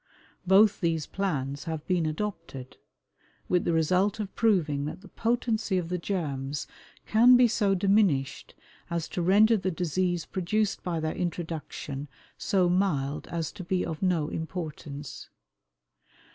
[0.47, 2.77] Both these plans have been adopted,
[3.47, 6.65] with the result of proving that the potency of the germs
[7.05, 8.55] can be so diminished
[8.89, 14.01] as to render the disease produced by their introduction so mild as to be of
[14.01, 15.29] no importance.